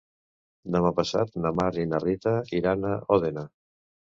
[0.75, 3.45] Demà passat na Mar i na Rita iran a Òdena.